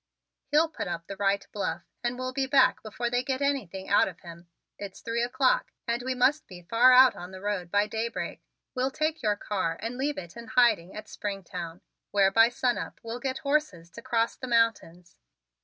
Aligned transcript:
He'll 0.47 0.67
put 0.67 0.87
up 0.87 1.05
the 1.05 1.15
right 1.15 1.45
bluff 1.51 1.83
and 2.03 2.17
we'll 2.17 2.33
be 2.33 2.47
back 2.47 2.81
before 2.81 3.11
they 3.11 3.21
get 3.21 3.39
anything 3.39 3.87
out 3.87 4.07
of 4.07 4.21
him. 4.21 4.47
It's 4.79 4.99
three 4.99 5.21
o'clock 5.21 5.71
and 5.87 6.01
we 6.01 6.15
must 6.15 6.47
be 6.47 6.63
far 6.63 6.91
out 6.91 7.15
on 7.15 7.29
the 7.29 7.39
road 7.39 7.69
by 7.69 7.85
daybreak. 7.85 8.41
We'll 8.73 8.89
take 8.89 9.21
your 9.21 9.35
car 9.35 9.77
and 9.79 9.99
leave 9.99 10.17
it 10.17 10.35
in 10.35 10.47
hiding 10.47 10.95
at 10.95 11.07
Springtown, 11.07 11.81
where 12.09 12.31
by 12.31 12.49
sunup 12.49 12.99
we'll 13.03 13.19
get 13.19 13.37
horses 13.45 13.91
to 13.91 14.01
cross 14.01 14.35
the 14.35 14.47
mountains." 14.47 15.19